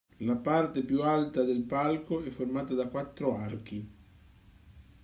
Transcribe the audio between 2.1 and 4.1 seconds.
è formata da quattro archi.